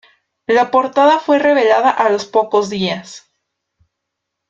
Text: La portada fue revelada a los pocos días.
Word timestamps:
La 0.47 0.71
portada 0.71 1.19
fue 1.19 1.37
revelada 1.37 1.91
a 1.91 2.09
los 2.09 2.25
pocos 2.25 2.71
días. 2.71 3.31